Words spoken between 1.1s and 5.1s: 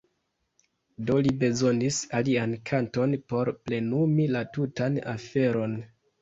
ni bezonis alian kanton por plenumi la tutan